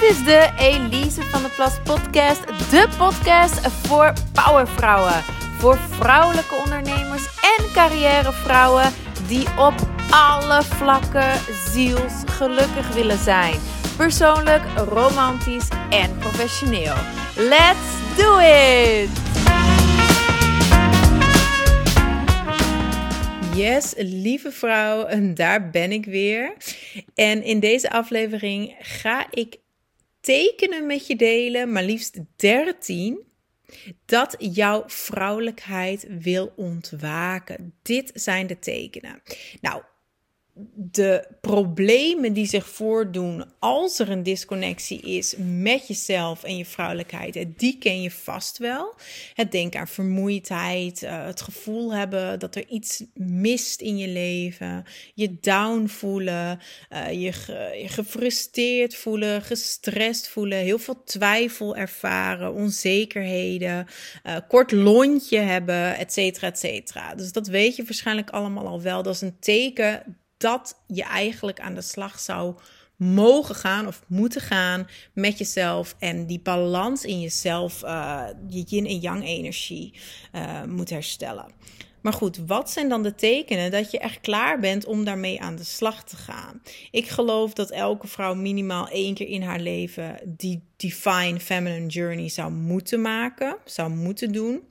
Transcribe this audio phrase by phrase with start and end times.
[0.00, 2.46] Dit is de Elise van de Plas podcast.
[2.46, 5.22] De podcast voor powervrouwen.
[5.58, 7.26] Voor vrouwelijke ondernemers
[7.58, 8.92] en carrièrevrouwen
[9.26, 9.74] die op
[10.10, 11.40] alle vlakken
[11.72, 13.54] zielsgelukkig willen zijn.
[13.96, 16.94] Persoonlijk, romantisch en professioneel.
[17.36, 19.08] Let's do it!
[23.54, 26.52] Yes, lieve vrouw, daar ben ik weer.
[27.14, 29.64] En in deze aflevering ga ik
[30.26, 33.18] tekenen met je delen, maar liefst 13,
[34.04, 37.74] dat jouw vrouwelijkheid wil ontwaken.
[37.82, 39.22] Dit zijn de tekenen.
[39.60, 39.82] Nou,
[40.74, 47.44] de problemen die zich voordoen als er een disconnectie is met jezelf en je vrouwelijkheid,
[47.56, 48.94] die ken je vast wel.
[49.34, 54.84] Het denken aan vermoeidheid, eh, het gevoel hebben dat er iets mist in je leven,
[55.14, 57.32] je down voelen, eh, je,
[57.82, 63.86] je gefrustreerd voelen, gestrest voelen, heel veel twijfel ervaren, onzekerheden,
[64.26, 67.14] uh, kort lontje hebben, et cetera, et cetera.
[67.14, 69.02] Dus dat weet je waarschijnlijk allemaal al wel.
[69.02, 72.54] Dat is een teken dat je eigenlijk aan de slag zou
[72.96, 78.86] mogen gaan of moeten gaan met jezelf en die balans in jezelf, uh, je yin
[78.86, 79.94] en yang energie
[80.34, 81.46] uh, moet herstellen.
[82.06, 85.56] Maar goed, wat zijn dan de tekenen dat je echt klaar bent om daarmee aan
[85.56, 86.62] de slag te gaan?
[86.90, 92.28] Ik geloof dat elke vrouw minimaal één keer in haar leven die Divine Feminine Journey
[92.28, 94.62] zou moeten maken, zou moeten doen.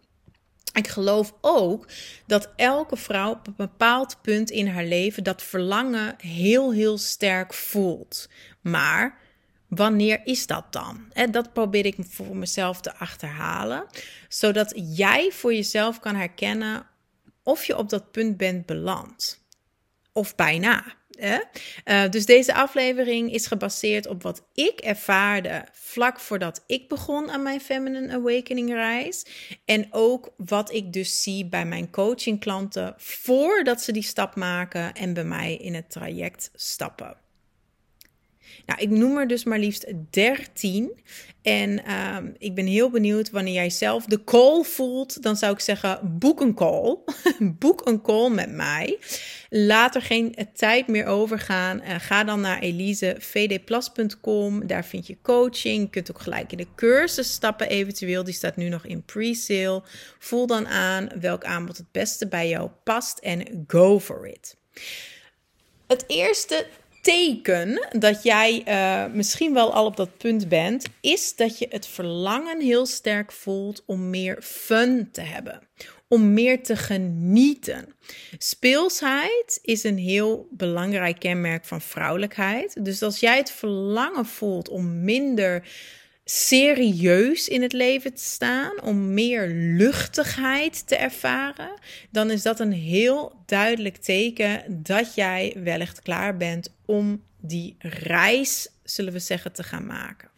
[0.76, 1.88] Ik geloof ook
[2.28, 7.54] dat elke vrouw op een bepaald punt in haar leven dat verlangen heel, heel sterk
[7.54, 8.30] voelt.
[8.62, 9.18] Maar
[9.68, 11.06] wanneer is dat dan?
[11.14, 13.86] En dat probeer ik voor mezelf te achterhalen,
[14.30, 16.88] zodat jij voor jezelf kan herkennen
[17.44, 19.44] of je op dat punt bent beland.
[20.14, 20.84] Of bijna.
[21.20, 27.44] Uh, dus deze aflevering is gebaseerd op wat ik ervaarde vlak voordat ik begon aan
[27.44, 29.26] mijn Feminine Awakening reis.
[29.66, 34.94] En ook wat ik dus zie bij mijn coaching klanten voordat ze die stap maken
[34.94, 37.25] en bij mij in het traject stappen.
[38.66, 40.92] Nou, ik noem er dus maar liefst 13.
[41.46, 45.22] En uh, ik ben heel benieuwd wanneer jij zelf de call voelt.
[45.22, 46.98] Dan zou ik zeggen: boek een call.
[47.60, 49.00] boek een call met mij.
[49.50, 51.82] Laat er geen tijd meer over gaan.
[51.82, 54.68] Uh, ga dan naar elisevdplas.com.
[54.68, 55.82] Daar vind je coaching.
[55.82, 58.24] Je kunt ook gelijk in de cursus stappen, eventueel.
[58.24, 59.84] Die staat nu nog in pre-sale.
[60.20, 64.56] Voel dan aan welk aanbod het beste bij jou past en go for it.
[65.88, 66.68] Het eerste
[67.06, 71.88] teken dat jij uh, misschien wel al op dat punt bent, is dat je het
[71.88, 75.62] verlangen heel sterk voelt om meer fun te hebben.
[76.08, 77.96] Om meer te genieten.
[78.38, 82.86] Speelsheid is een heel belangrijk kenmerk van vrouwelijkheid.
[82.86, 85.68] Dus als jij het verlangen voelt om minder
[86.26, 92.72] serieus in het leven te staan, om meer luchtigheid te ervaren, dan is dat een
[92.72, 99.64] heel duidelijk teken dat jij wellicht klaar bent om die reis, zullen we zeggen, te
[99.64, 100.30] gaan maken.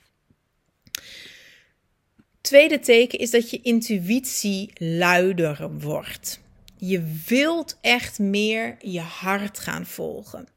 [2.42, 6.40] Tweede teken is dat je intuïtie luider wordt.
[6.78, 10.48] Je wilt echt meer je hart gaan volgen.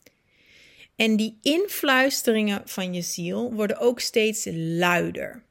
[1.01, 5.43] En die influisteringen van je ziel worden ook steeds luider.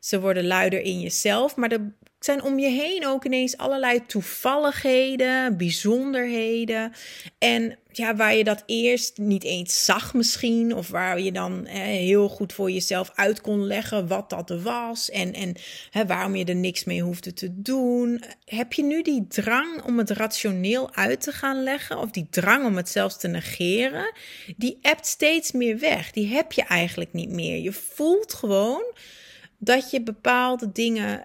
[0.00, 5.56] Ze worden luider in jezelf, maar er zijn om je heen ook ineens allerlei toevalligheden,
[5.56, 6.92] bijzonderheden.
[7.38, 12.28] En ja, waar je dat eerst niet eens zag misschien, of waar je dan heel
[12.28, 15.54] goed voor jezelf uit kon leggen wat dat was en, en
[15.90, 18.22] hè, waarom je er niks mee hoefde te doen.
[18.44, 22.66] Heb je nu die drang om het rationeel uit te gaan leggen, of die drang
[22.66, 24.12] om het zelfs te negeren,
[24.56, 26.10] die ebt steeds meer weg.
[26.10, 27.58] Die heb je eigenlijk niet meer.
[27.58, 28.94] Je voelt gewoon
[29.58, 31.22] dat je bepaalde dingen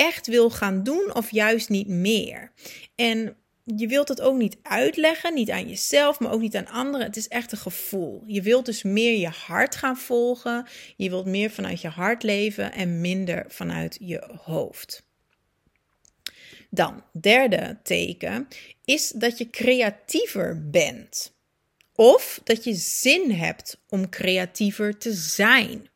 [0.00, 2.52] echt wil gaan doen of juist niet meer.
[2.94, 7.06] En je wilt het ook niet uitleggen, niet aan jezelf, maar ook niet aan anderen.
[7.06, 8.22] Het is echt een gevoel.
[8.26, 10.66] Je wilt dus meer je hart gaan volgen.
[10.96, 15.08] Je wilt meer vanuit je hart leven en minder vanuit je hoofd.
[16.70, 18.48] Dan, derde teken
[18.84, 21.34] is dat je creatiever bent.
[21.94, 25.89] Of dat je zin hebt om creatiever te zijn.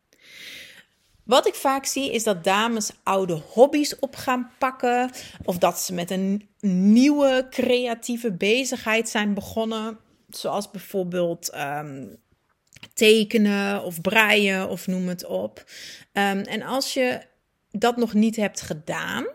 [1.25, 5.11] Wat ik vaak zie is dat dames oude hobby's op gaan pakken.
[5.43, 6.49] Of dat ze met een
[6.91, 9.97] nieuwe creatieve bezigheid zijn begonnen.
[10.29, 12.05] Zoals bijvoorbeeld ehm,
[12.93, 15.63] tekenen of breien of noem het op.
[16.11, 17.21] Ehm, en als je
[17.71, 19.27] dat nog niet hebt gedaan,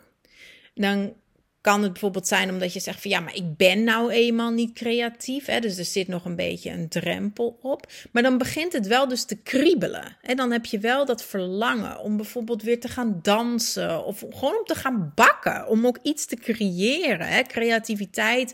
[0.75, 1.15] dan
[1.61, 4.73] kan het bijvoorbeeld zijn omdat je zegt van ja, maar ik ben nou eenmaal niet
[4.73, 5.47] creatief.
[5.47, 5.61] Hè?
[5.61, 7.93] Dus er zit nog een beetje een drempel op.
[8.11, 10.17] Maar dan begint het wel dus te kriebelen.
[10.23, 14.05] En dan heb je wel dat verlangen om bijvoorbeeld weer te gaan dansen.
[14.05, 15.69] Of gewoon om te gaan bakken.
[15.69, 17.27] Om ook iets te creëren.
[17.27, 17.43] Hè?
[17.43, 18.51] Creativiteit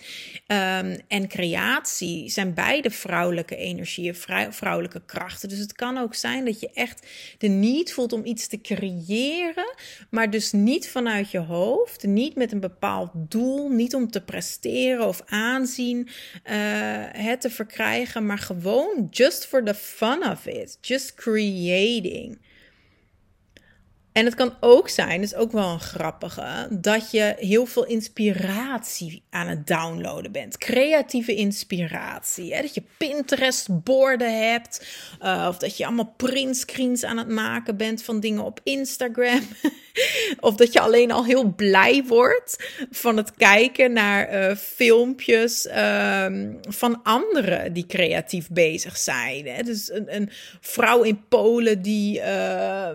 [0.47, 4.15] um, en creatie zijn beide vrouwelijke energieën,
[4.51, 5.49] vrouwelijke krachten.
[5.49, 7.07] Dus het kan ook zijn dat je echt
[7.39, 9.75] de need voelt om iets te creëren.
[10.11, 12.07] Maar dus niet vanuit je hoofd.
[12.07, 16.09] Niet met een bepaald doel, niet om te presteren of aanzien
[17.13, 22.39] het te verkrijgen, maar gewoon just for the fun of it, just creating.
[24.17, 27.85] En het kan ook zijn, dat is ook wel een grappige, dat je heel veel
[27.85, 30.59] inspiratie aan het downloaden bent.
[30.59, 32.55] Creatieve inspiratie.
[32.55, 32.63] Hè?
[32.63, 34.87] Dat je Pinterest-borden hebt.
[35.23, 39.41] Uh, of dat je allemaal printscreens aan het maken bent van dingen op Instagram.
[40.41, 46.27] of dat je alleen al heel blij wordt van het kijken naar uh, filmpjes uh,
[46.61, 49.47] van anderen die creatief bezig zijn.
[49.47, 49.63] Hè?
[49.63, 50.31] Dus een, een
[50.61, 52.89] vrouw in Polen die uh,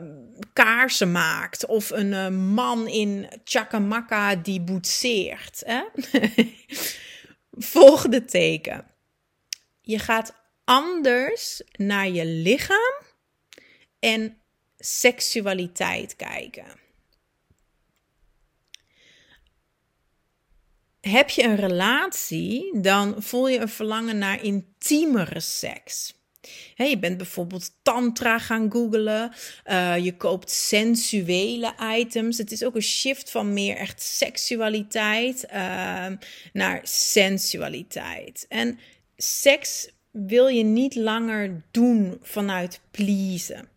[0.53, 1.65] kaarsen maakt.
[1.65, 5.63] Of een uh, man in Chakamaka die boetseert.
[5.65, 5.83] Hè?
[7.75, 8.85] Volgende teken.
[9.81, 10.33] Je gaat
[10.63, 12.93] anders naar je lichaam
[13.99, 14.37] en
[14.77, 16.79] seksualiteit kijken.
[21.01, 26.20] Heb je een relatie, dan voel je een verlangen naar intiemere seks
[26.75, 29.31] je bent bijvoorbeeld tantra gaan googlen.
[29.65, 32.37] Uh, je koopt sensuele items.
[32.37, 36.05] Het is ook een shift van meer echt seksualiteit uh,
[36.53, 38.45] naar sensualiteit.
[38.49, 38.79] En
[39.17, 43.70] seks wil je niet langer doen vanuit pleasen.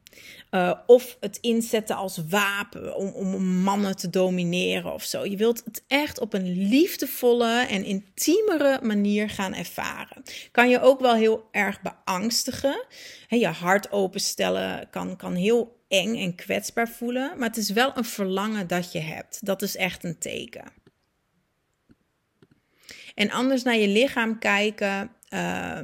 [0.54, 5.24] Uh, of het inzetten als wapen om, om mannen te domineren of zo.
[5.24, 10.22] Je wilt het echt op een liefdevolle en intiemere manier gaan ervaren.
[10.50, 12.84] Kan je ook wel heel erg beangstigen.
[13.28, 17.38] Je hart openstellen kan, kan heel eng en kwetsbaar voelen.
[17.38, 19.46] Maar het is wel een verlangen dat je hebt.
[19.46, 20.72] Dat is echt een teken.
[23.14, 25.10] En anders naar je lichaam kijken.
[25.30, 25.78] Uh,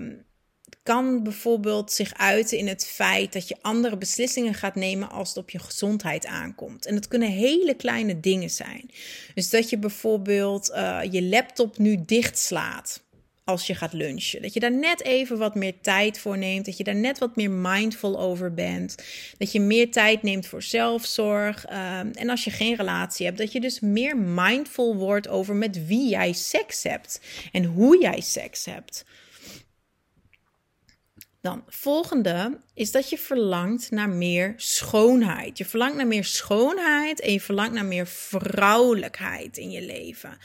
[0.90, 5.38] kan bijvoorbeeld zich uiten in het feit dat je andere beslissingen gaat nemen als het
[5.38, 6.86] op je gezondheid aankomt.
[6.86, 8.90] En dat kunnen hele kleine dingen zijn.
[9.34, 13.02] Dus dat je bijvoorbeeld uh, je laptop nu dichtslaat
[13.44, 14.42] als je gaat lunchen.
[14.42, 16.64] Dat je daar net even wat meer tijd voor neemt.
[16.64, 18.94] Dat je daar net wat meer mindful over bent.
[19.38, 21.64] Dat je meer tijd neemt voor zelfzorg.
[21.70, 25.86] Um, en als je geen relatie hebt, dat je dus meer mindful wordt over met
[25.86, 27.20] wie jij seks hebt.
[27.52, 29.04] En hoe jij seks hebt.
[31.40, 35.58] Dan volgende is dat je verlangt naar meer schoonheid.
[35.58, 40.38] Je verlangt naar meer schoonheid en je verlangt naar meer vrouwelijkheid in je leven.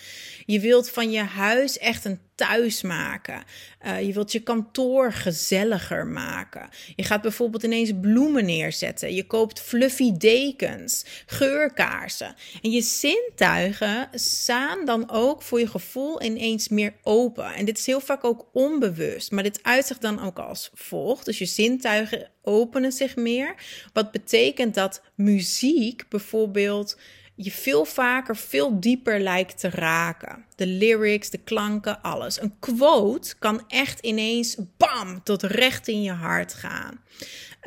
[0.45, 3.43] Je wilt van je huis echt een thuis maken.
[3.85, 6.69] Uh, je wilt je kantoor gezelliger maken.
[6.95, 9.13] Je gaat bijvoorbeeld ineens bloemen neerzetten.
[9.13, 12.35] Je koopt fluffy dekens, geurkaarsen.
[12.61, 17.53] En je zintuigen staan dan ook voor je gevoel ineens meer open.
[17.53, 21.25] En dit is heel vaak ook onbewust, maar dit uitzicht dan ook als volgt.
[21.25, 23.56] Dus je zintuigen openen zich meer.
[23.94, 26.98] Wat betekent dat muziek bijvoorbeeld
[27.36, 30.45] je veel vaker, veel dieper lijkt te raken.
[30.56, 32.42] De lyrics, de klanken, alles.
[32.42, 37.04] Een quote kan echt ineens bam tot recht in je hart gaan.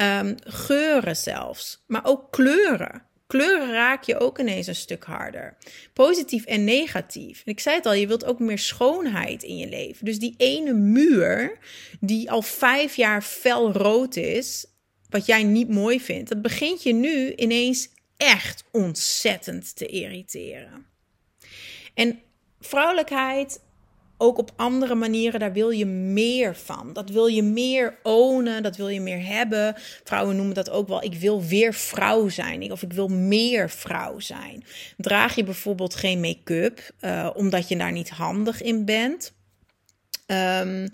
[0.01, 3.03] Um, geuren zelfs, maar ook kleuren.
[3.29, 5.57] Kleuren raak je ook ineens een stuk harder.
[5.93, 7.43] Positief en negatief.
[7.45, 10.05] ik zei het al, je wilt ook meer schoonheid in je leven.
[10.05, 11.59] Dus die ene muur
[12.01, 14.67] die al vijf jaar fel rood is,
[15.09, 20.87] wat jij niet mooi vindt, dat begint je nu ineens echt ontzettend te irriteren.
[21.95, 22.21] En
[22.61, 23.61] vrouwelijkheid,
[24.19, 26.93] ook op andere manieren, daar wil je meer van.
[26.93, 29.75] Dat wil je meer ownen, dat wil je meer hebben.
[30.05, 32.73] Vrouwen noemen dat ook wel, ik wil weer vrouw zijn.
[32.73, 34.65] Of ik wil meer vrouw zijn.
[34.97, 39.33] Draag je bijvoorbeeld geen make-up, uh, omdat je daar niet handig in bent.
[40.27, 40.89] Um,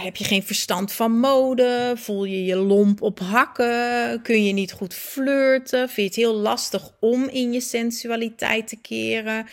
[0.00, 1.92] heb je geen verstand van mode?
[1.96, 4.22] Voel je je lomp op hakken?
[4.22, 5.78] Kun je niet goed flirten?
[5.78, 9.46] Vind je het heel lastig om in je sensualiteit te keren?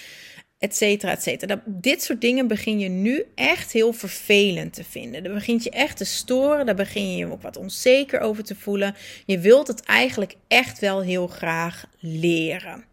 [0.62, 1.64] Etcetera, etcetera.
[1.66, 5.24] Dit soort dingen begin je nu echt heel vervelend te vinden.
[5.24, 6.66] Daar begint je echt te storen.
[6.66, 8.96] Daar begin je je ook wat onzeker over te voelen.
[9.26, 12.86] Je wilt het eigenlijk echt wel heel graag leren.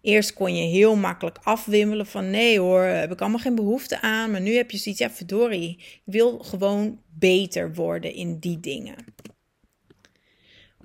[0.00, 4.30] Eerst kon je heel makkelijk afwimmelen van nee hoor, heb ik allemaal geen behoefte aan.
[4.30, 8.94] Maar nu heb je zoiets, ja verdorie, je wil gewoon beter worden in die dingen.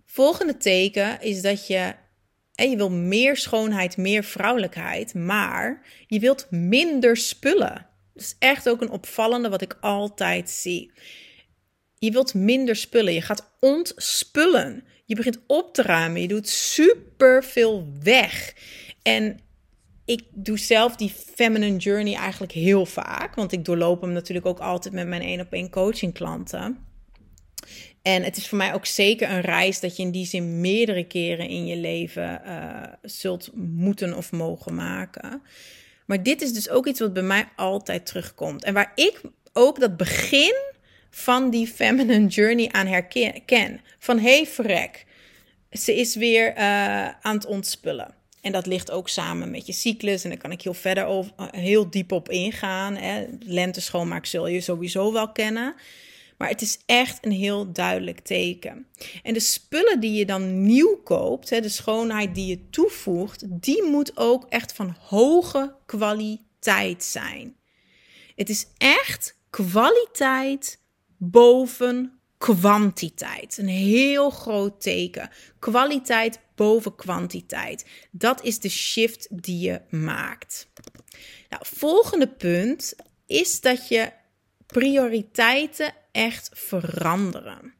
[0.05, 1.93] Volgende teken is dat je
[2.59, 7.87] En je wil meer schoonheid, meer vrouwelijkheid, maar je wilt minder spullen.
[8.13, 10.91] Dat is echt ook een opvallende wat ik altijd zie.
[11.95, 13.13] Je wilt minder spullen.
[13.13, 14.83] Je gaat ontspullen.
[15.05, 16.21] Je begint op te ruimen.
[16.21, 18.53] Je doet super veel weg.
[19.01, 19.39] En
[20.05, 23.35] ik doe zelf die feminine journey eigenlijk heel vaak.
[23.35, 26.88] Want ik doorloop hem natuurlijk ook altijd met mijn één op één coaching klanten.
[28.01, 31.03] En het is voor mij ook zeker een reis dat je in die zin meerdere
[31.03, 35.41] keren in je leven uh, zult moeten of mogen maken.
[36.05, 38.63] Maar dit is dus ook iets wat bij mij altijd terugkomt.
[38.63, 39.21] En waar ik
[39.53, 40.55] ook dat begin
[41.09, 43.81] van die feminine journey aan herken.
[43.99, 45.05] Van hey verrek,
[45.71, 48.13] ze is weer uh, aan het ontspullen.
[48.41, 50.23] En dat ligt ook samen met je cyclus.
[50.23, 52.95] En daar kan ik heel verder over, heel diep op ingaan.
[52.95, 53.25] Hè.
[54.21, 55.75] Zul je sowieso wel kennen.
[56.39, 58.87] Maar het is echt een heel duidelijk teken.
[59.23, 63.83] En de spullen die je dan nieuw koopt, hè, de schoonheid die je toevoegt, die
[63.83, 67.55] moet ook echt van hoge kwaliteit zijn.
[68.35, 70.79] Het is echt kwaliteit
[71.17, 73.57] boven kwantiteit.
[73.57, 75.29] Een heel groot teken.
[75.59, 77.85] Kwaliteit boven kwantiteit.
[78.11, 80.69] Dat is de shift die je maakt.
[81.49, 84.11] Nou, volgende punt is dat je
[84.65, 87.73] prioriteiten echt veranderen.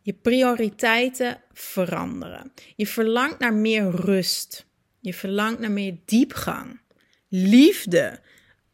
[0.00, 2.52] Je prioriteiten veranderen.
[2.76, 4.66] Je verlangt naar meer rust.
[5.00, 6.80] Je verlangt naar meer diepgang,
[7.28, 8.20] liefde,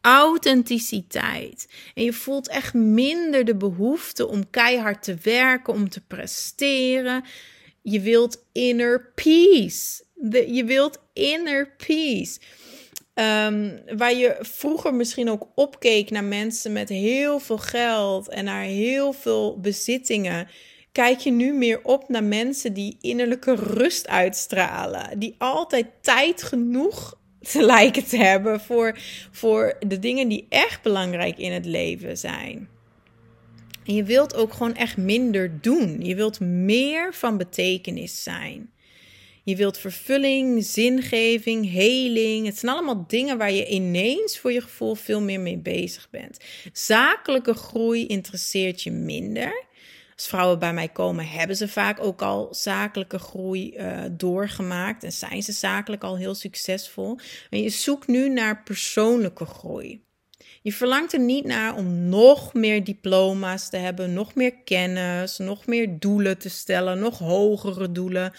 [0.01, 1.67] authenticiteit.
[1.93, 7.23] En je voelt echt minder de behoefte om keihard te werken, om te presteren.
[7.81, 10.03] Je wilt inner peace.
[10.47, 12.39] je wilt inner peace.
[13.13, 18.63] Um, waar je vroeger misschien ook opkeek naar mensen met heel veel geld en naar
[18.63, 20.47] heel veel bezittingen,
[20.91, 27.19] kijk je nu meer op naar mensen die innerlijke rust uitstralen, die altijd tijd genoeg
[27.39, 28.97] te lijken te hebben voor,
[29.31, 32.69] voor de dingen die echt belangrijk in het leven zijn.
[33.85, 36.01] En je wilt ook gewoon echt minder doen.
[36.01, 38.71] Je wilt meer van betekenis zijn.
[39.43, 42.45] Je wilt vervulling, zingeving, heling.
[42.45, 46.37] Het zijn allemaal dingen waar je ineens voor je gevoel veel meer mee bezig bent.
[46.73, 49.65] Zakelijke groei interesseert je minder.
[50.15, 55.11] Als vrouwen bij mij komen, hebben ze vaak ook al zakelijke groei uh, doorgemaakt en
[55.11, 57.17] zijn ze zakelijk al heel succesvol.
[57.49, 60.03] En je zoekt nu naar persoonlijke groei.
[60.63, 65.65] Je verlangt er niet naar om nog meer diploma's te hebben, nog meer kennis, nog
[65.65, 68.33] meer doelen te stellen, nog hogere doelen.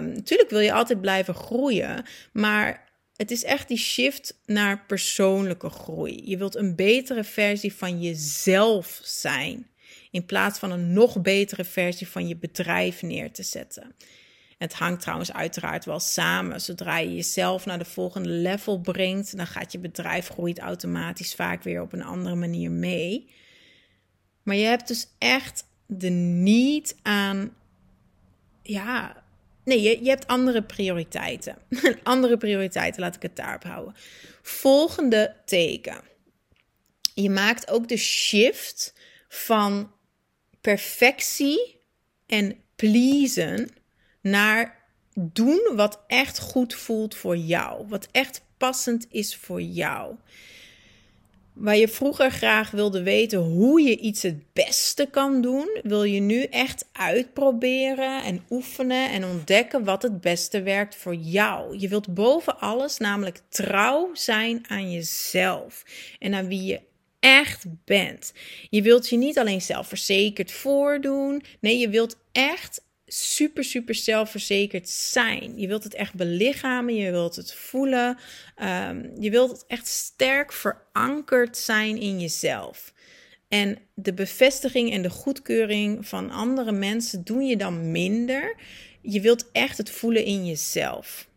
[0.00, 6.20] Natuurlijk wil je altijd blijven groeien, maar het is echt die shift naar persoonlijke groei.
[6.24, 9.66] Je wilt een betere versie van jezelf zijn,
[10.10, 13.94] in plaats van een nog betere versie van je bedrijf neer te zetten.
[14.64, 16.60] Het hangt trouwens uiteraard wel samen.
[16.60, 21.62] Zodra je jezelf naar de volgende level brengt, dan gaat je bedrijf groeit automatisch vaak
[21.62, 23.30] weer op een andere manier mee.
[24.42, 27.54] Maar je hebt dus echt de niet aan,
[28.62, 29.24] ja,
[29.64, 31.56] nee, je, je hebt andere prioriteiten.
[32.02, 33.94] andere prioriteiten, laat ik het daarop houden.
[34.42, 36.00] Volgende teken.
[37.14, 38.94] Je maakt ook de shift
[39.28, 39.92] van
[40.60, 41.80] perfectie
[42.26, 43.82] en pleasen
[44.24, 44.82] naar
[45.14, 47.86] doen wat echt goed voelt voor jou.
[47.88, 50.14] Wat echt passend is voor jou.
[51.52, 56.20] Waar je vroeger graag wilde weten hoe je iets het beste kan doen, wil je
[56.20, 61.78] nu echt uitproberen en oefenen en ontdekken wat het beste werkt voor jou.
[61.78, 65.84] Je wilt boven alles namelijk trouw zijn aan jezelf
[66.18, 66.80] en aan wie je
[67.20, 68.32] echt bent.
[68.70, 72.82] Je wilt je niet alleen zelfverzekerd voordoen, nee, je wilt echt
[73.14, 75.58] super, super zelfverzekerd zijn.
[75.58, 78.18] Je wilt het echt belichamen, je wilt het voelen.
[78.62, 82.92] Um, je wilt echt sterk verankerd zijn in jezelf.
[83.48, 88.56] En de bevestiging en de goedkeuring van andere mensen doen je dan minder.
[89.02, 91.28] Je wilt echt het voelen in jezelf.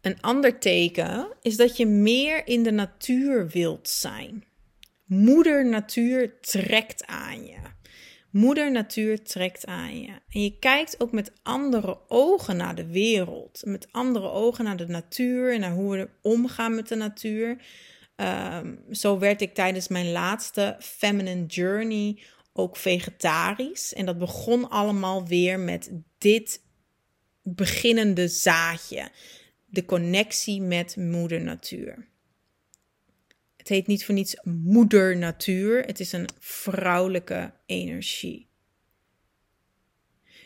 [0.00, 4.44] Een ander teken is dat je meer in de natuur wilt zijn.
[5.04, 7.56] Moeder natuur trekt aan je.
[8.30, 10.08] Moeder natuur trekt aan je.
[10.28, 13.62] En je kijkt ook met andere ogen naar de wereld.
[13.64, 17.62] Met andere ogen naar de natuur en naar hoe we omgaan met de natuur.
[18.16, 23.94] Ehm, zo werd ik tijdens mijn laatste Feminine Journey ook vegetarisch.
[23.94, 26.62] En dat begon allemaal weer met dit
[27.42, 29.10] beginnende zaadje.
[29.66, 32.08] De connectie met moeder natuur.
[33.66, 35.84] Het heet niet voor niets moeder natuur.
[35.84, 38.48] Het is een vrouwelijke energie.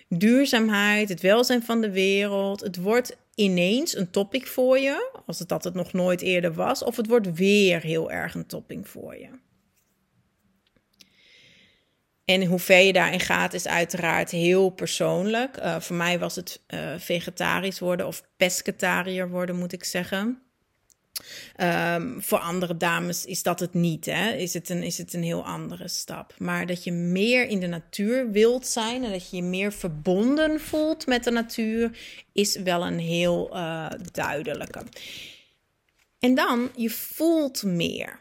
[0.09, 2.61] duurzaamheid, het welzijn van de wereld.
[2.61, 6.83] Het wordt ineens een topic voor je, als het dat het nog nooit eerder was,
[6.83, 9.29] of het wordt weer heel erg een topic voor je.
[12.25, 15.57] En hoe ver je daarin gaat, is uiteraard heel persoonlijk.
[15.57, 20.50] Uh, voor mij was het uh, vegetarisch worden of pescatariër worden, moet ik zeggen.
[21.61, 24.07] Um, voor andere dames is dat het niet.
[24.07, 24.33] Hè?
[24.33, 26.35] Is, het een, is het een heel andere stap.
[26.39, 30.61] Maar dat je meer in de natuur wilt zijn en dat je je meer verbonden
[30.61, 31.99] voelt met de natuur,
[32.33, 34.83] is wel een heel uh, duidelijke.
[36.19, 38.19] En dan, je voelt meer.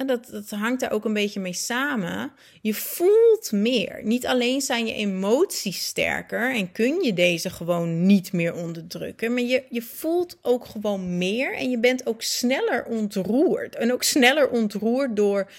[0.00, 2.32] En dat, dat hangt daar ook een beetje mee samen.
[2.60, 4.00] Je voelt meer.
[4.02, 9.42] Niet alleen zijn je emoties sterker en kun je deze gewoon niet meer onderdrukken, maar
[9.42, 13.76] je, je voelt ook gewoon meer en je bent ook sneller ontroerd.
[13.76, 15.50] En ook sneller ontroerd door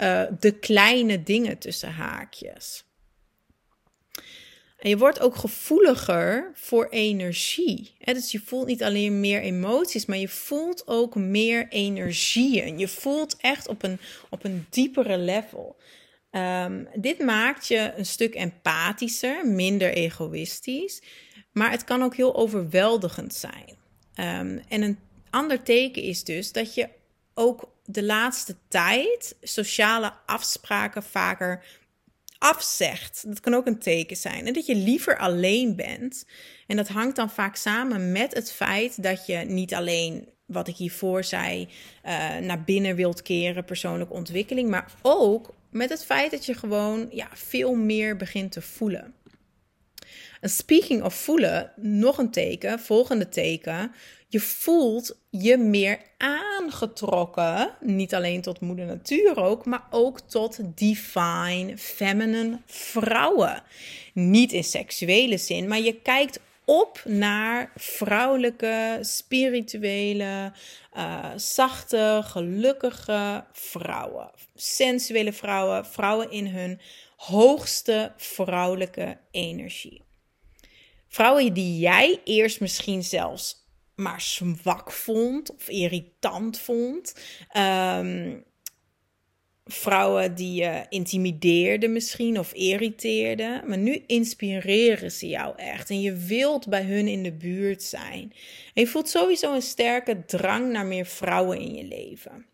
[0.00, 2.85] uh, de kleine dingen tussen haakjes.
[4.88, 7.96] Je wordt ook gevoeliger voor energie.
[7.98, 12.78] Dus je voelt niet alleen meer emoties, maar je voelt ook meer energieën.
[12.78, 13.98] Je voelt echt op een,
[14.30, 15.76] op een diepere level.
[16.30, 21.02] Um, dit maakt je een stuk empathischer, minder egoïstisch.
[21.52, 23.68] Maar het kan ook heel overweldigend zijn.
[24.14, 24.98] Um, en een
[25.30, 26.88] ander teken is dus dat je
[27.34, 31.64] ook de laatste tijd sociale afspraken vaker
[32.38, 33.24] afzegt.
[33.26, 34.46] Dat kan ook een teken zijn.
[34.46, 36.26] En dat je liever alleen bent.
[36.66, 40.76] En dat hangt dan vaak samen met het feit dat je niet alleen, wat ik
[40.76, 41.68] hiervoor zei,
[42.04, 47.08] uh, naar binnen wilt keren, persoonlijke ontwikkeling, maar ook met het feit dat je gewoon
[47.10, 49.14] ja, veel meer begint te voelen.
[50.48, 53.92] Speaking of voelen, nog een teken, volgende teken.
[54.28, 61.78] Je voelt je meer aangetrokken, niet alleen tot moeder natuur ook, maar ook tot divine
[61.78, 63.62] feminine vrouwen.
[64.14, 70.52] Niet in seksuele zin, maar je kijkt op naar vrouwelijke, spirituele,
[70.96, 74.30] uh, zachte, gelukkige vrouwen.
[74.54, 76.80] Sensuele vrouwen, vrouwen in hun
[77.16, 80.05] hoogste vrouwelijke energie.
[81.08, 83.66] Vrouwen die jij eerst misschien zelfs
[83.96, 87.14] maar zwak vond of irritant vond.
[87.56, 88.44] Um,
[89.64, 93.68] vrouwen die je intimideerden misschien of irriteerden.
[93.68, 95.90] Maar nu inspireren ze jou echt.
[95.90, 98.32] En je wilt bij hun in de buurt zijn.
[98.74, 102.46] En je voelt sowieso een sterke drang naar meer vrouwen in je leven.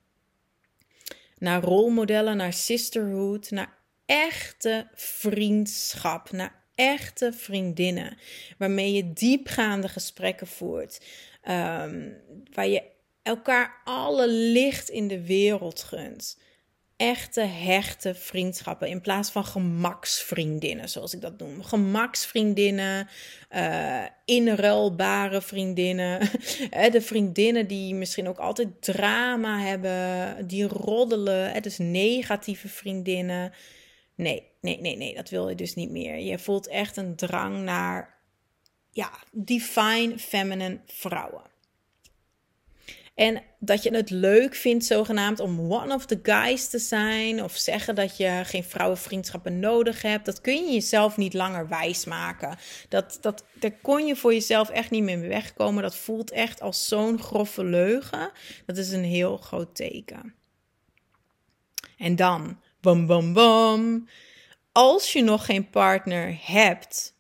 [1.38, 8.18] Naar rolmodellen, naar sisterhood, naar echte vriendschap, naar echte vriendinnen.
[8.58, 11.00] Waarmee je diepgaande gesprekken voert.
[11.48, 12.16] Um,
[12.52, 12.82] waar je
[13.22, 16.40] elkaar alle licht in de wereld gunt.
[16.96, 21.62] Echte, hechte vriendschappen in plaats van gemaksvriendinnen, zoals ik dat noem.
[21.62, 23.08] Gemaksvriendinnen,
[23.56, 26.20] uh, inruilbare vriendinnen.
[26.92, 31.62] de vriendinnen die misschien ook altijd drama hebben, die roddelen.
[31.62, 33.52] Dus negatieve vriendinnen.
[34.14, 36.18] Nee, nee, nee, nee, dat wil je dus niet meer.
[36.18, 38.18] Je voelt echt een drang naar
[38.90, 41.50] ja, divine feminine vrouwen.
[43.14, 47.42] En dat je het leuk vindt, zogenaamd, om one of the guys te zijn.
[47.42, 50.24] Of zeggen dat je geen vrouwenvriendschappen nodig hebt.
[50.24, 52.56] Dat kun je jezelf niet langer wijsmaken.
[52.88, 55.82] Dat, dat, daar kon je voor jezelf echt niet meer wegkomen.
[55.82, 58.30] Dat voelt echt als zo'n grove leugen.
[58.66, 60.34] Dat is een heel groot teken.
[61.98, 64.08] En dan, bam, bam, bam.
[64.72, 67.14] Als je nog geen partner hebt,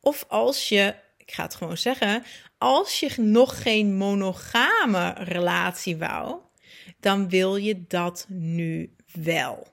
[0.00, 0.94] of als je
[1.32, 2.24] ik ga het gewoon zeggen,
[2.58, 6.40] als je nog geen monogame relatie wou,
[7.00, 9.66] dan wil je dat nu wel.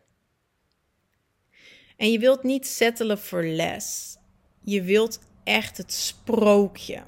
[1.97, 4.17] En je wilt niet settelen voor les.
[4.63, 7.03] Je wilt echt het sprookje.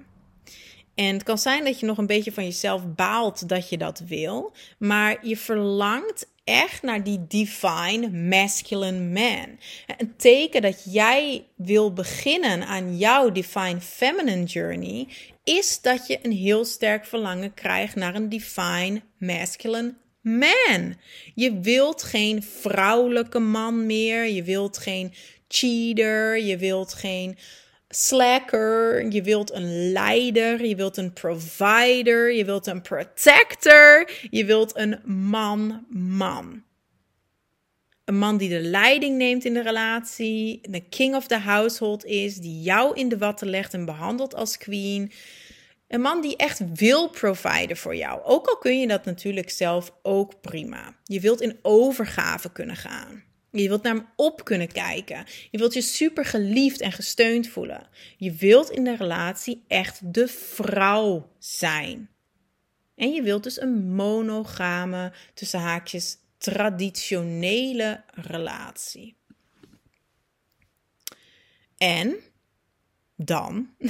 [0.95, 3.99] En het kan zijn dat je nog een beetje van jezelf baalt dat je dat
[3.99, 9.59] wil, maar je verlangt echt naar die divine masculine man.
[9.97, 15.07] Een teken dat jij wil beginnen aan jouw divine feminine journey
[15.43, 20.95] is dat je een heel sterk verlangen krijgt naar een divine masculine man.
[21.35, 25.13] Je wilt geen vrouwelijke man meer, je wilt geen
[25.47, 27.37] cheater, je wilt geen
[27.91, 34.77] slacker, je wilt een leider, je wilt een provider, je wilt een protector, je wilt
[34.77, 34.99] een
[35.29, 36.63] man-man.
[38.05, 42.35] Een man die de leiding neemt in de relatie, de king of the household is,
[42.35, 45.11] die jou in de watten legt en behandelt als queen.
[45.87, 48.21] Een man die echt wil providen voor jou.
[48.23, 50.95] Ook al kun je dat natuurlijk zelf ook prima.
[51.03, 53.23] Je wilt in overgave kunnen gaan.
[53.51, 55.25] Je wilt naar hem op kunnen kijken.
[55.51, 57.87] Je wilt je super geliefd en gesteund voelen.
[58.17, 62.09] Je wilt in de relatie echt de vrouw zijn.
[62.95, 69.15] En je wilt dus een monogame, tussen haakjes, traditionele relatie.
[71.77, 72.15] En
[73.15, 73.69] dan,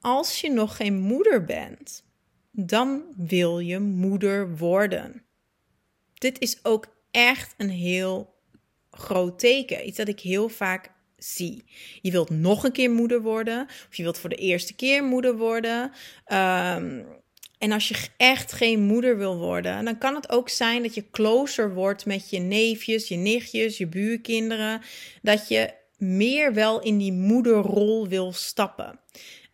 [0.00, 2.04] als je nog geen moeder bent,
[2.50, 5.22] dan wil je moeder worden.
[6.14, 8.34] Dit is ook echt een heel
[8.90, 9.86] groot teken.
[9.86, 11.64] Iets dat ik heel vaak zie.
[12.02, 15.36] Je wilt nog een keer moeder worden, of je wilt voor de eerste keer moeder
[15.36, 15.92] worden.
[16.24, 17.02] Ehm,
[17.58, 21.10] en als je echt geen moeder wil worden, dan kan het ook zijn dat je
[21.10, 24.80] closer wordt met je neefjes, je nichtjes, je buurkinderen.
[25.22, 29.00] Dat je meer wel in die moederrol wil stappen.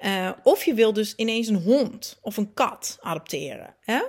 [0.05, 3.75] Uh, of je wil dus ineens een hond of een kat adopteren.
[3.81, 4.01] Hè?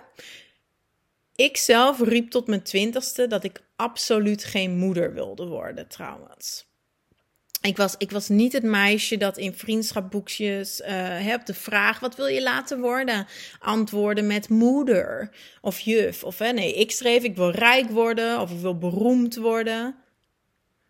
[1.40, 6.68] Ik zelf riep tot mijn twintigste dat ik absoluut geen moeder wilde worden, trouwens.
[7.62, 12.16] Ik was, ik was niet het meisje dat in vriendschapboekjes uh, op de vraag: wat
[12.16, 13.28] wil je laten worden?
[13.60, 16.24] Antwoorden met moeder of juf.
[16.24, 19.96] Of hè, nee, ik schreef: ik wil rijk worden of ik wil beroemd worden.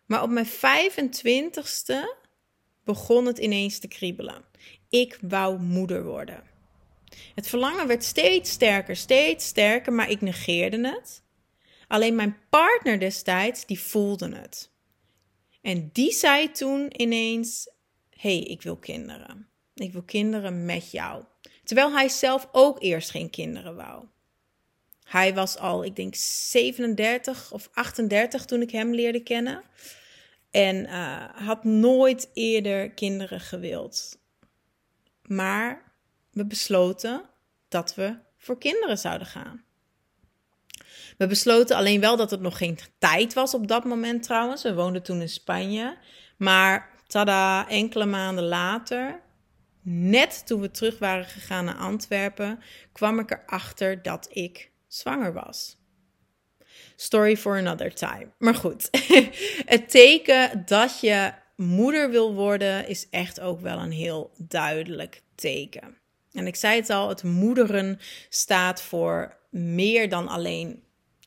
[0.06, 1.94] Maar op mijn 25ste
[2.84, 4.44] begon het ineens te kriebelen.
[4.88, 6.49] Ik wou moeder worden.
[7.34, 11.22] Het verlangen werd steeds sterker, steeds sterker, maar ik negeerde het.
[11.88, 14.70] Alleen mijn partner destijds, die voelde het.
[15.62, 17.70] En die zei toen ineens:
[18.10, 19.48] hey, ik wil kinderen.
[19.74, 21.24] Ik wil kinderen met jou.
[21.64, 24.04] Terwijl hij zelf ook eerst geen kinderen wou.
[25.04, 29.62] Hij was al, ik denk, 37 of 38 toen ik hem leerde kennen.
[30.50, 34.18] En uh, had nooit eerder kinderen gewild.
[35.22, 35.89] Maar
[36.30, 37.22] we besloten
[37.68, 39.64] dat we voor kinderen zouden gaan.
[41.18, 44.62] We besloten alleen wel dat het nog geen tijd was op dat moment trouwens.
[44.62, 45.98] We woonden toen in Spanje.
[46.36, 49.20] Maar tada, enkele maanden later,
[49.82, 52.60] net toen we terug waren gegaan naar Antwerpen,
[52.92, 55.78] kwam ik erachter dat ik zwanger was.
[56.96, 58.32] Story for another time.
[58.38, 58.88] Maar goed,
[59.74, 65.99] het teken dat je moeder wil worden is echt ook wel een heel duidelijk teken.
[66.32, 70.82] En ik zei het al, het moederen staat voor meer dan alleen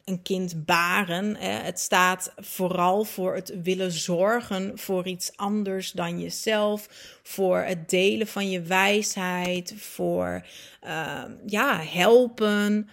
[0.06, 1.36] een kind baren.
[1.36, 6.88] Het staat vooral voor het willen zorgen voor iets anders dan jezelf.
[7.24, 9.74] Voor het delen van je wijsheid.
[9.78, 10.46] Voor
[10.86, 12.90] uh, ja, helpen.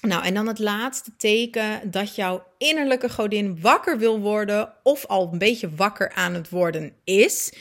[0.00, 4.72] Nou, en dan het laatste teken dat jouw innerlijke godin wakker wil worden.
[4.82, 7.52] Of al een beetje wakker aan het worden is.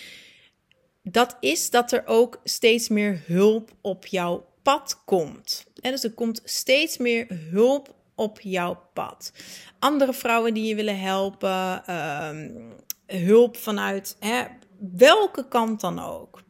[1.11, 5.65] Dat is dat er ook steeds meer hulp op jouw pad komt.
[5.81, 9.31] En dus er komt steeds meer hulp op jouw pad.
[9.79, 12.51] Andere vrouwen die je willen helpen, ehm,
[13.05, 14.43] hulp vanuit hè,
[14.77, 16.43] welke kant dan ook.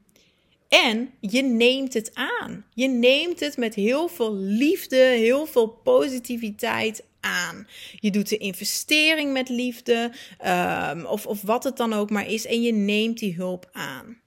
[0.67, 2.65] En je neemt het aan.
[2.73, 7.67] Je neemt het met heel veel liefde, heel veel positiviteit aan.
[7.99, 10.11] Je doet de investering met liefde,
[10.91, 14.23] um, of, of wat het dan ook maar is, en je neemt die hulp aan.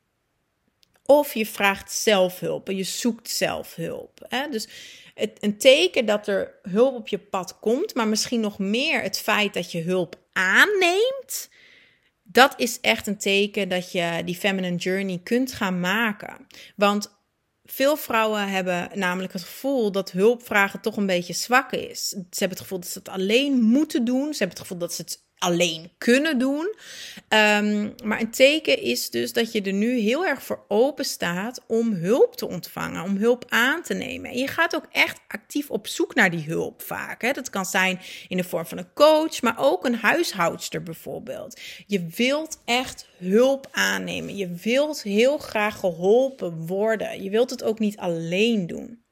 [1.10, 4.26] Of je vraagt zelfhulp en je zoekt zelfhulp.
[4.28, 4.48] Hè?
[4.48, 4.68] Dus
[5.14, 9.18] het, een teken dat er hulp op je pad komt, maar misschien nog meer het
[9.18, 11.50] feit dat je hulp aanneemt.
[12.22, 16.46] Dat is echt een teken dat je die feminine journey kunt gaan maken.
[16.76, 17.16] Want
[17.64, 22.08] veel vrouwen hebben namelijk het gevoel dat hulpvragen toch een beetje zwak is.
[22.08, 24.32] Ze hebben het gevoel dat ze het alleen moeten doen.
[24.32, 26.74] Ze hebben het gevoel dat ze het alleen kunnen doen.
[27.28, 31.64] Um, maar een teken is dus dat je er nu heel erg voor open staat
[31.66, 34.30] om hulp te ontvangen, om hulp aan te nemen.
[34.30, 37.22] En je gaat ook echt actief op zoek naar die hulp vaak.
[37.22, 37.32] Hè?
[37.32, 41.60] Dat kan zijn in de vorm van een coach, maar ook een huishoudster bijvoorbeeld.
[41.86, 44.36] Je wilt echt hulp aannemen.
[44.36, 47.22] Je wilt heel graag geholpen worden.
[47.22, 49.06] Je wilt het ook niet alleen doen.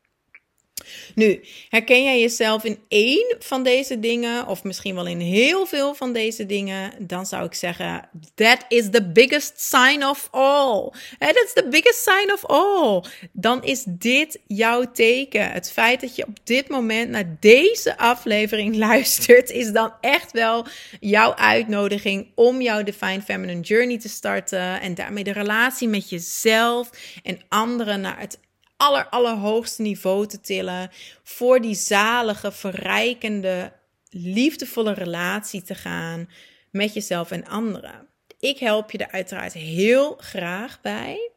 [1.14, 5.94] Nu, herken jij jezelf in één van deze dingen, of misschien wel in heel veel
[5.94, 10.90] van deze dingen, dan zou ik zeggen: That is the biggest sign of all.
[11.18, 13.02] That's the biggest sign of all.
[13.32, 15.50] Dan is dit jouw teken.
[15.50, 20.66] Het feit dat je op dit moment naar deze aflevering luistert, is dan echt wel
[21.00, 26.90] jouw uitnodiging om jouw Divine Feminine Journey te starten en daarmee de relatie met jezelf
[27.22, 28.38] en anderen naar het
[28.76, 30.90] aller, allerhoogste niveau te tillen.
[31.22, 33.72] Voor die zalige, verrijkende,
[34.10, 36.28] liefdevolle relatie te gaan
[36.70, 38.08] met jezelf en anderen.
[38.38, 41.30] Ik help je er uiteraard heel graag bij.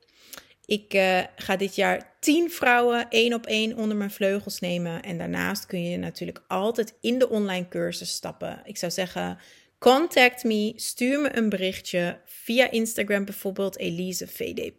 [0.65, 5.03] Ik uh, ga dit jaar 10 vrouwen één op één onder mijn vleugels nemen.
[5.03, 8.61] En daarnaast kun je natuurlijk altijd in de online cursus stappen.
[8.63, 9.37] Ik zou zeggen,
[9.79, 14.71] contact me, stuur me een berichtje via Instagram bijvoorbeeld Elise VD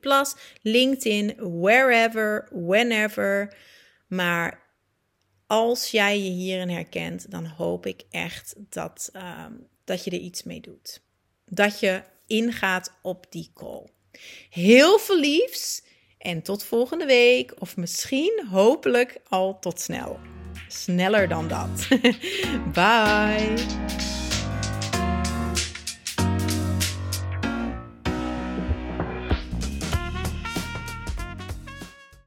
[0.62, 3.56] LinkedIn, wherever, whenever.
[4.08, 4.68] Maar
[5.46, 9.52] als jij je hierin herkent, dan hoop ik echt dat, ehm,
[9.84, 11.02] dat je er iets mee doet.
[11.46, 13.86] Dat je ingaat op die call.
[14.50, 15.82] Heel veel liefs
[16.18, 17.60] en tot volgende week.
[17.60, 20.18] Of misschien, hopelijk al tot snel.
[20.68, 21.88] Sneller dan dat.
[22.74, 24.19] Bye.